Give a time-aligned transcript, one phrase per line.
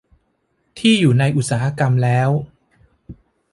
[0.77, 2.29] ที่อยู่ในอุตสาหกรรมแล้ว